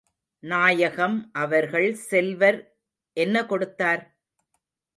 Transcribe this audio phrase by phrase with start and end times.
[0.43, 2.59] நாயகம் அவர்கள் செல்வர்
[3.17, 4.03] என்ன கொடுத்தார்?